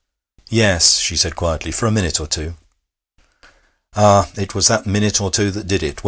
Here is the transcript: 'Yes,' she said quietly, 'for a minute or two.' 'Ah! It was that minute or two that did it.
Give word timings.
'Yes,' 0.49 0.97
she 0.97 1.15
said 1.15 1.35
quietly, 1.35 1.71
'for 1.71 1.85
a 1.85 1.91
minute 1.91 2.19
or 2.19 2.25
two.' 2.25 2.55
'Ah! 3.93 4.31
It 4.35 4.55
was 4.55 4.67
that 4.67 4.87
minute 4.87 5.21
or 5.21 5.29
two 5.29 5.51
that 5.51 5.67
did 5.67 5.83
it. 5.83 5.99